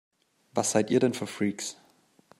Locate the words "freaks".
1.27-1.77